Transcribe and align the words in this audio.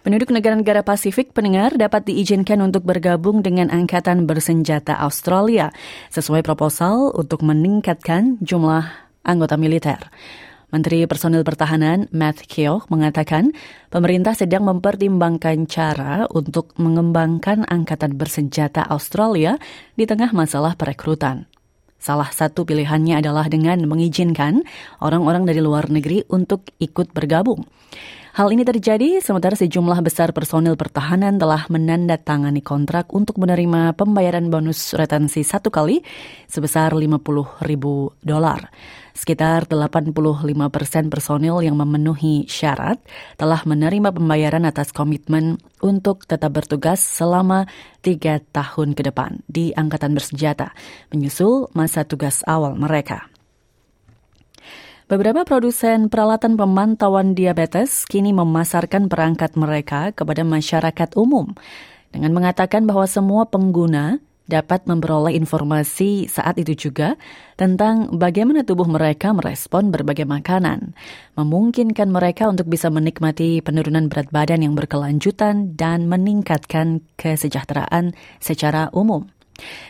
Penduduk 0.00 0.32
negara-negara 0.32 0.80
Pasifik 0.80 1.36
pendengar 1.36 1.76
dapat 1.76 2.08
diizinkan 2.08 2.64
untuk 2.64 2.88
bergabung 2.88 3.44
dengan 3.44 3.68
Angkatan 3.68 4.24
Bersenjata 4.24 4.96
Australia 4.96 5.68
sesuai 6.08 6.40
proposal 6.40 7.12
untuk 7.12 7.44
meningkatkan 7.44 8.40
jumlah 8.40 8.88
anggota 9.28 9.60
militer. 9.60 10.00
Menteri 10.72 11.04
Personil 11.04 11.44
Pertahanan 11.44 12.08
Matt 12.16 12.48
Keogh 12.48 12.88
mengatakan 12.88 13.52
pemerintah 13.92 14.32
sedang 14.32 14.64
mempertimbangkan 14.72 15.68
cara 15.68 16.24
untuk 16.32 16.72
mengembangkan 16.80 17.68
Angkatan 17.68 18.16
Bersenjata 18.16 18.88
Australia 18.88 19.60
di 20.00 20.08
tengah 20.08 20.32
masalah 20.32 20.80
perekrutan. 20.80 21.44
Salah 22.00 22.32
satu 22.32 22.64
pilihannya 22.64 23.20
adalah 23.20 23.52
dengan 23.52 23.84
mengizinkan 23.84 24.64
orang-orang 25.04 25.44
dari 25.44 25.60
luar 25.60 25.92
negeri 25.92 26.24
untuk 26.32 26.72
ikut 26.80 27.12
bergabung. 27.12 27.68
Hal 28.30 28.54
ini 28.54 28.62
terjadi 28.62 29.18
sementara 29.18 29.58
sejumlah 29.58 30.06
besar 30.06 30.30
personil 30.30 30.78
pertahanan 30.78 31.34
telah 31.34 31.66
menandatangani 31.66 32.62
kontrak 32.62 33.10
untuk 33.10 33.42
menerima 33.42 33.98
pembayaran 33.98 34.46
bonus 34.46 34.94
retensi 34.94 35.42
satu 35.42 35.74
kali 35.74 35.98
sebesar 36.46 36.94
50 36.94 37.18
ribu 37.66 38.14
dolar. 38.22 38.70
Sekitar 39.18 39.66
85 39.66 40.14
persen 40.70 41.10
personil 41.10 41.58
yang 41.58 41.74
memenuhi 41.74 42.46
syarat 42.46 43.02
telah 43.34 43.66
menerima 43.66 44.14
pembayaran 44.14 44.62
atas 44.62 44.94
komitmen 44.94 45.58
untuk 45.82 46.22
tetap 46.22 46.54
bertugas 46.54 47.02
selama 47.02 47.66
tiga 47.98 48.38
tahun 48.54 48.94
ke 48.94 49.10
depan 49.10 49.42
di 49.50 49.74
Angkatan 49.74 50.14
Bersenjata, 50.14 50.70
menyusul 51.10 51.66
masa 51.74 52.06
tugas 52.06 52.46
awal 52.46 52.78
mereka. 52.78 53.29
Beberapa 55.10 55.42
produsen 55.42 56.06
peralatan 56.06 56.54
pemantauan 56.54 57.34
diabetes 57.34 58.06
kini 58.06 58.30
memasarkan 58.30 59.10
perangkat 59.10 59.58
mereka 59.58 60.14
kepada 60.14 60.46
masyarakat 60.46 61.18
umum 61.18 61.50
dengan 62.14 62.30
mengatakan 62.30 62.86
bahwa 62.86 63.10
semua 63.10 63.42
pengguna 63.50 64.22
dapat 64.46 64.86
memperoleh 64.86 65.34
informasi 65.34 66.30
saat 66.30 66.62
itu 66.62 66.78
juga 66.78 67.18
tentang 67.58 68.22
bagaimana 68.22 68.62
tubuh 68.62 68.86
mereka 68.86 69.34
merespon 69.34 69.90
berbagai 69.90 70.30
makanan, 70.30 70.94
memungkinkan 71.34 72.06
mereka 72.06 72.46
untuk 72.46 72.70
bisa 72.70 72.86
menikmati 72.86 73.66
penurunan 73.66 74.06
berat 74.06 74.30
badan 74.30 74.62
yang 74.62 74.78
berkelanjutan 74.78 75.74
dan 75.74 76.06
meningkatkan 76.06 77.02
kesejahteraan 77.18 78.14
secara 78.38 78.94
umum. 78.94 79.26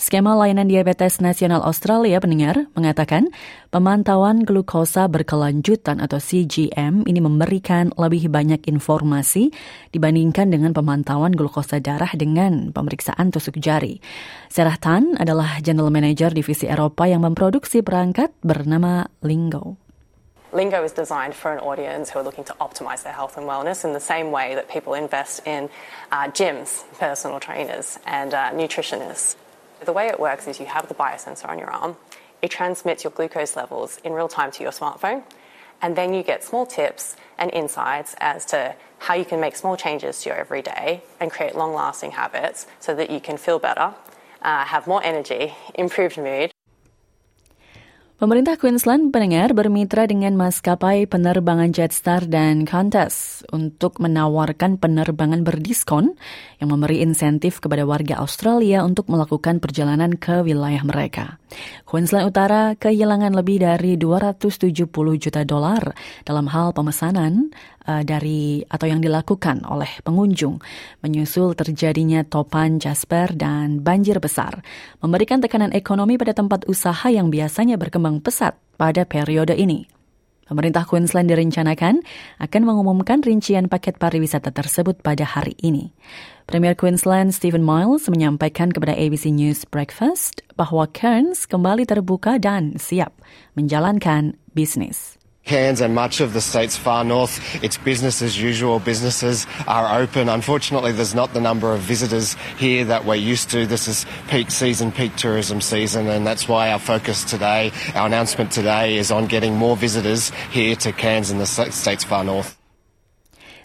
Skema 0.00 0.34
layanan 0.34 0.66
diabetes 0.66 1.22
nasional 1.22 1.62
Australia 1.62 2.18
pendengar 2.18 2.66
mengatakan 2.74 3.30
pemantauan 3.70 4.42
glukosa 4.42 5.06
berkelanjutan 5.06 6.02
atau 6.02 6.18
CGM 6.18 7.06
ini 7.06 7.20
memberikan 7.22 7.94
lebih 7.94 8.28
banyak 8.28 8.66
informasi 8.66 9.54
dibandingkan 9.94 10.50
dengan 10.50 10.74
pemantauan 10.74 11.32
glukosa 11.32 11.78
darah 11.78 12.10
dengan 12.12 12.74
pemeriksaan 12.74 13.30
tusuk 13.30 13.60
jari. 13.62 14.02
Sarah 14.52 14.76
Tan 14.76 15.16
adalah 15.16 15.62
General 15.64 15.88
Manager 15.88 16.34
Divisi 16.34 16.68
Eropa 16.68 17.08
yang 17.08 17.24
memproduksi 17.24 17.80
perangkat 17.80 18.34
bernama 18.42 19.08
Lingo. 19.24 19.82
Lingo 20.52 20.84
is 20.84 20.92
designed 20.92 21.34
for 21.34 21.50
an 21.50 21.58
audience 21.60 22.10
who 22.10 22.18
are 22.18 22.22
looking 22.22 22.44
to 22.44 22.54
optimize 22.60 23.02
their 23.02 23.12
health 23.14 23.38
and 23.38 23.46
wellness 23.46 23.84
in 23.84 23.94
the 23.94 24.00
same 24.00 24.30
way 24.30 24.54
that 24.54 24.68
people 24.68 24.92
invest 24.92 25.40
in 25.46 25.70
uh, 26.12 26.28
gyms, 26.28 26.84
personal 26.98 27.40
trainers, 27.40 27.98
and 28.04 28.34
uh, 28.34 28.50
nutritionists. 28.52 29.36
The 29.84 29.92
way 29.92 30.06
it 30.06 30.20
works 30.20 30.46
is 30.46 30.60
you 30.60 30.66
have 30.66 30.88
the 30.88 30.94
biosensor 30.94 31.48
on 31.48 31.58
your 31.58 31.70
arm, 31.70 31.96
it 32.40 32.50
transmits 32.50 33.02
your 33.04 33.10
glucose 33.10 33.56
levels 33.56 33.98
in 34.04 34.12
real 34.12 34.28
time 34.28 34.50
to 34.52 34.62
your 34.62 34.72
smartphone, 34.72 35.22
and 35.80 35.96
then 35.96 36.14
you 36.14 36.22
get 36.22 36.44
small 36.44 36.66
tips 36.66 37.16
and 37.38 37.50
insights 37.52 38.14
as 38.18 38.44
to 38.46 38.76
how 38.98 39.14
you 39.14 39.24
can 39.24 39.40
make 39.40 39.56
small 39.56 39.76
changes 39.76 40.22
to 40.22 40.28
your 40.28 40.38
everyday 40.38 41.02
and 41.18 41.30
create 41.32 41.56
long 41.56 41.74
lasting 41.74 42.12
habits 42.12 42.66
so 42.78 42.94
that 42.94 43.10
you 43.10 43.20
can 43.20 43.36
feel 43.36 43.58
better, 43.58 43.92
uh, 44.42 44.64
have 44.64 44.86
more 44.86 45.02
energy, 45.02 45.54
improved 45.74 46.16
mood, 46.16 46.52
Pemerintah 48.22 48.54
Queensland 48.54 49.10
pendengar 49.10 49.50
bermitra 49.50 50.06
dengan 50.06 50.38
maskapai 50.38 51.10
penerbangan 51.10 51.74
Jetstar 51.74 52.22
dan 52.30 52.62
Qantas 52.62 53.42
untuk 53.50 53.98
menawarkan 53.98 54.78
penerbangan 54.78 55.42
berdiskon 55.42 56.14
yang 56.62 56.70
memberi 56.70 57.02
insentif 57.02 57.58
kepada 57.58 57.82
warga 57.82 58.22
Australia 58.22 58.86
untuk 58.86 59.10
melakukan 59.10 59.58
perjalanan 59.58 60.14
ke 60.14 60.38
wilayah 60.46 60.86
mereka. 60.86 61.42
Queensland 61.82 62.30
Utara 62.30 62.78
kehilangan 62.78 63.34
lebih 63.34 63.66
dari 63.66 63.98
270 63.98 64.86
juta 65.18 65.42
dolar 65.42 65.90
dalam 66.22 66.46
hal 66.46 66.70
pemesanan 66.78 67.50
uh, 67.86 68.02
dari 68.02 68.62
atau 68.66 68.86
yang 68.86 69.00
dilakukan 69.02 69.66
oleh 69.66 69.88
pengunjung 70.02 70.58
menyusul 71.00 71.54
terjadinya 71.58 72.22
topan 72.26 72.78
Jasper 72.82 73.34
dan 73.34 73.82
banjir 73.82 74.18
besar, 74.18 74.62
memberikan 75.02 75.42
tekanan 75.42 75.74
ekonomi 75.74 76.18
pada 76.18 76.34
tempat 76.34 76.66
usaha 76.66 77.08
yang 77.10 77.30
biasanya 77.30 77.78
berkembang 77.78 78.22
pesat 78.22 78.58
pada 78.76 79.06
periode 79.06 79.54
ini. 79.54 79.86
Pemerintah 80.52 80.84
Queensland 80.84 81.32
direncanakan 81.32 82.04
akan 82.36 82.62
mengumumkan 82.66 83.24
rincian 83.24 83.72
paket 83.72 83.96
pariwisata 83.96 84.52
tersebut 84.52 85.00
pada 85.00 85.24
hari 85.24 85.56
ini. 85.64 85.96
Premier 86.44 86.76
Queensland 86.76 87.32
Stephen 87.32 87.64
Miles 87.64 88.10
menyampaikan 88.12 88.68
kepada 88.68 88.92
ABC 88.92 89.32
News 89.32 89.64
Breakfast 89.64 90.44
bahwa 90.58 90.90
Cairns 90.92 91.48
kembali 91.48 91.88
terbuka 91.88 92.36
dan 92.36 92.76
siap 92.76 93.16
menjalankan 93.56 94.36
bisnis. 94.52 95.21
Cairns 95.44 95.80
and 95.80 95.94
much 95.94 96.20
of 96.20 96.32
the 96.32 96.40
state's 96.40 96.76
far 96.76 97.02
north, 97.02 97.42
it's 97.62 97.76
business 97.76 98.22
as 98.22 98.40
usual. 98.40 98.78
Businesses 98.78 99.46
are 99.66 100.00
open. 100.00 100.28
Unfortunately, 100.28 100.92
there's 100.92 101.14
not 101.14 101.34
the 101.34 101.40
number 101.40 101.74
of 101.74 101.80
visitors 101.80 102.34
here 102.58 102.84
that 102.86 103.04
we're 103.04 103.18
used 103.18 103.50
to. 103.50 103.66
This 103.66 103.88
is 103.88 104.06
peak 104.28 104.50
season, 104.50 104.92
peak 104.92 105.16
tourism 105.16 105.60
season, 105.60 106.06
and 106.06 106.26
that's 106.26 106.46
why 106.46 106.70
our 106.70 106.78
focus 106.78 107.24
today, 107.24 107.72
our 107.94 108.06
announcement 108.06 108.52
today, 108.52 108.96
is 108.96 109.10
on 109.10 109.26
getting 109.26 109.56
more 109.56 109.76
visitors 109.76 110.30
here 110.50 110.76
to 110.76 110.92
Cairns 110.92 111.30
and 111.30 111.40
the 111.40 111.46
state's 111.46 112.04
far 112.04 112.22
north. 112.22 112.56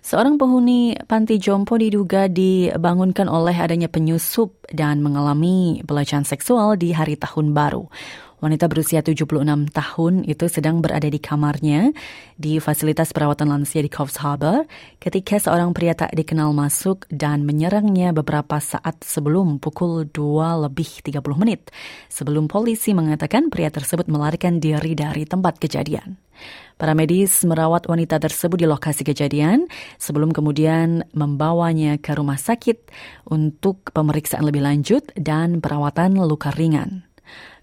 Seorang 0.08 0.40
penghuni 0.40 0.96
panti 1.04 1.36
jompo 1.36 1.76
diduga 1.76 2.32
dibangunkan 2.32 3.28
oleh 3.28 3.52
adanya 3.52 3.92
penyusup 3.92 4.56
dan 4.72 5.04
mengalami 5.04 5.84
pelecehan 5.84 6.24
seksual 6.24 6.80
di 6.80 6.96
hari 6.96 7.20
tahun 7.20 7.52
baru. 7.52 7.92
Wanita 8.38 8.70
berusia 8.70 9.02
76 9.02 9.26
tahun 9.74 10.22
itu 10.30 10.46
sedang 10.46 10.78
berada 10.78 11.10
di 11.10 11.18
kamarnya 11.18 11.90
di 12.38 12.62
fasilitas 12.62 13.10
perawatan 13.10 13.50
lansia 13.50 13.82
di 13.82 13.90
Coffs 13.90 14.22
Harbour 14.22 14.70
ketika 15.02 15.42
seorang 15.42 15.74
pria 15.74 15.98
tak 15.98 16.14
dikenal 16.14 16.54
masuk 16.54 17.10
dan 17.10 17.50
menyerangnya 17.50 18.14
beberapa 18.14 18.62
saat 18.62 19.02
sebelum 19.02 19.58
pukul 19.58 20.06
2 20.14 20.70
lebih 20.70 21.02
30 21.02 21.18
menit. 21.34 21.74
Sebelum 22.14 22.46
polisi 22.46 22.94
mengatakan 22.94 23.50
pria 23.50 23.74
tersebut 23.74 24.06
melarikan 24.06 24.62
diri 24.62 24.94
dari 24.94 25.26
tempat 25.26 25.58
kejadian. 25.58 26.22
Para 26.78 26.94
medis 26.94 27.42
merawat 27.42 27.90
wanita 27.90 28.22
tersebut 28.22 28.62
di 28.62 28.70
lokasi 28.70 29.02
kejadian 29.02 29.66
sebelum 29.98 30.30
kemudian 30.30 31.10
membawanya 31.10 31.98
ke 31.98 32.14
rumah 32.14 32.38
sakit 32.38 32.86
untuk 33.34 33.90
pemeriksaan 33.98 34.46
lebih 34.46 34.62
lanjut 34.62 35.10
dan 35.18 35.58
perawatan 35.58 36.22
luka 36.22 36.54
ringan. 36.54 37.07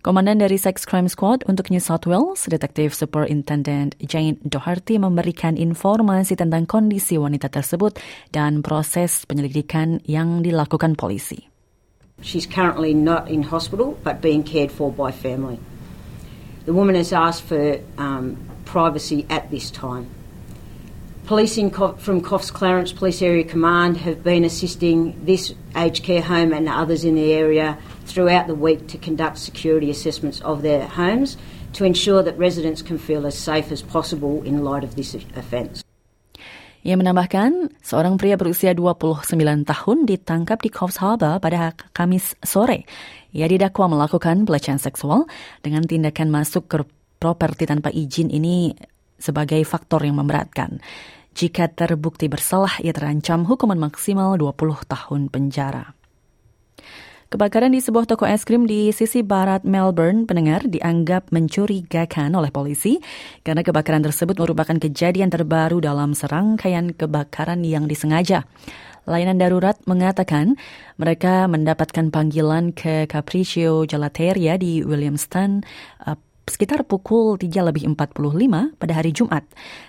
Komandan 0.04 0.36
dari 0.36 0.60
Sex 0.60 0.84
Crime 0.84 1.08
Squad 1.08 1.48
untuk 1.48 1.72
New 1.72 1.80
South 1.80 2.04
Wales, 2.04 2.44
Detektif 2.44 2.92
Superintendent 2.92 3.96
Jane 4.04 4.36
Doherty 4.44 5.00
memberikan 5.00 5.56
informasi 5.56 6.36
tentang 6.36 6.68
kondisi 6.68 7.16
wanita 7.16 7.48
tersebut 7.48 7.96
dan 8.28 8.60
proses 8.60 9.24
penyelidikan 9.24 10.04
yang 10.04 10.44
dilakukan 10.44 11.00
polisi. 11.00 11.48
She's 12.20 12.44
currently 12.44 12.92
not 12.92 13.32
in 13.32 13.48
hospital 13.48 13.96
but 14.04 14.20
being 14.20 14.44
cared 14.44 14.68
for 14.68 14.92
by 14.92 15.08
family. 15.08 15.56
The 16.68 16.76
woman 16.76 17.00
has 17.00 17.16
asked 17.16 17.48
for 17.48 17.80
um, 17.96 18.36
privacy 18.68 19.24
at 19.32 19.48
this 19.48 19.72
time. 19.72 20.12
Police 21.24 21.56
in, 21.56 21.72
from 21.72 22.20
Coffs 22.20 22.52
Clarence 22.52 22.92
Police 22.92 23.24
Area 23.24 23.48
Command 23.48 23.96
have 24.04 24.20
been 24.20 24.44
assisting 24.44 25.16
this 25.24 25.56
aged 25.72 26.04
care 26.04 26.20
home 26.20 26.52
and 26.52 26.68
others 26.68 27.00
in 27.00 27.16
the 27.16 27.32
area 27.32 27.80
throughout 28.04 28.44
the 28.44 28.52
week 28.52 28.92
to 28.92 29.00
conduct 29.00 29.40
security 29.40 29.88
assessments 29.88 30.44
of 30.44 30.60
their 30.60 30.84
homes 30.84 31.40
to 31.72 31.88
ensure 31.88 32.20
that 32.20 32.36
residents 32.36 32.84
can 32.84 33.00
feel 33.00 33.24
as 33.24 33.32
safe 33.32 33.72
as 33.72 33.80
possible 33.80 34.44
in 34.44 34.68
light 34.68 34.84
of 34.84 35.00
this 35.00 35.16
offence. 35.32 35.80
Ia 36.84 37.00
menambahkan, 37.00 37.72
seorang 37.80 38.20
pria 38.20 38.36
berusia 38.36 38.76
29 38.76 39.64
tahun 39.64 40.04
ditangkap 40.04 40.60
di 40.60 40.68
Coffs 40.68 41.00
Harbour 41.00 41.40
pada 41.40 41.72
Kamis 41.96 42.36
sore. 42.44 42.84
Ia 43.32 43.48
didakwa 43.48 43.96
melakukan 43.96 44.44
pelecehan 44.44 44.76
seksual 44.76 45.24
dengan 45.64 45.88
tindakan 45.88 46.28
masuk 46.28 46.68
ke 46.68 46.84
properti 47.16 47.64
tanpa 47.64 47.88
izin 47.88 48.28
ini 48.28 48.76
sebagai 49.18 49.60
faktor 49.66 50.04
yang 50.04 50.20
memberatkan. 50.20 50.82
Jika 51.34 51.66
terbukti 51.66 52.30
bersalah, 52.30 52.78
ia 52.78 52.94
terancam 52.94 53.42
hukuman 53.42 53.78
maksimal 53.78 54.38
20 54.38 54.86
tahun 54.86 55.26
penjara. 55.34 55.98
Kebakaran 57.34 57.74
di 57.74 57.82
sebuah 57.82 58.06
toko 58.06 58.30
es 58.30 58.46
krim 58.46 58.62
di 58.62 58.94
sisi 58.94 59.26
barat 59.26 59.66
Melbourne, 59.66 60.22
pendengar, 60.22 60.62
dianggap 60.70 61.34
mencurigakan 61.34 62.30
oleh 62.38 62.54
polisi 62.54 63.02
karena 63.42 63.66
kebakaran 63.66 64.06
tersebut 64.06 64.38
merupakan 64.38 64.78
kejadian 64.78 65.34
terbaru 65.34 65.82
dalam 65.82 66.14
serangkaian 66.14 66.94
kebakaran 66.94 67.66
yang 67.66 67.90
disengaja. 67.90 68.46
Layanan 69.10 69.36
darurat 69.36 69.76
mengatakan 69.84 70.56
mereka 70.96 71.50
mendapatkan 71.50 72.08
panggilan 72.08 72.70
ke 72.70 73.10
Capriccio 73.10 73.84
Gelateria 73.84 74.54
di 74.54 74.86
Williamston 74.86 75.66
uh, 76.08 76.16
sekitar 76.48 76.84
pukul 76.84 77.40
3 77.40 77.50
lebih 77.72 77.88
45 77.92 78.76
pada 78.76 78.92
hari 78.92 79.10
Jumat 79.10 79.44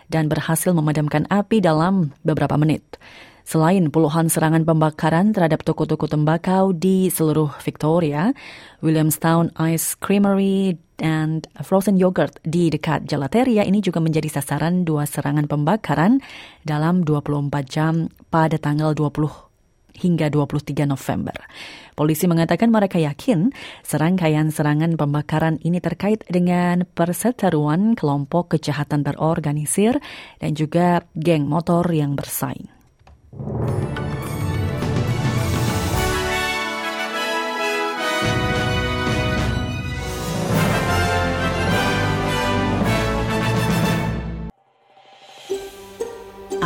dan 0.07 0.31
berhasil 0.31 0.71
memadamkan 0.71 1.27
api 1.27 1.59
dalam 1.59 2.15
beberapa 2.23 2.55
menit. 2.55 2.97
Selain 3.45 3.93
puluhan 3.93 4.25
serangan 4.25 4.65
pembakaran 4.65 5.29
terhadap 5.29 5.61
toko-toko 5.61 6.09
tembakau 6.09 6.73
di 6.73 7.13
seluruh 7.13 7.53
Victoria, 7.61 8.33
Williamstown 8.81 9.53
Ice 9.69 9.93
Creamery 9.93 10.81
dan 10.97 11.45
Frozen 11.61 12.01
Yogurt 12.01 12.41
di 12.41 12.73
dekat 12.73 13.05
Gelateria 13.05 13.61
ini 13.61 13.85
juga 13.85 14.01
menjadi 14.01 14.33
sasaran 14.33 14.81
dua 14.81 15.05
serangan 15.05 15.45
pembakaran 15.45 16.25
dalam 16.65 17.05
24 17.05 17.53
jam 17.69 18.09
pada 18.33 18.57
tanggal 18.57 18.97
20 18.97 19.44
hingga 19.97 20.27
23 20.29 20.85
November. 20.85 21.35
Polisi 21.95 22.27
mengatakan 22.27 22.69
mereka 22.75 22.99
yakin 22.99 23.55
serangkaian 23.81 24.51
serangan 24.51 24.99
pembakaran 24.99 25.63
ini 25.63 25.79
terkait 25.79 26.27
dengan 26.27 26.83
perseteruan 26.83 27.95
kelompok 27.95 28.59
kejahatan 28.59 29.07
terorganisir 29.07 30.03
dan 30.43 30.51
juga 30.59 31.07
geng 31.15 31.47
motor 31.47 31.87
yang 31.95 32.19
bersaing. 32.19 32.67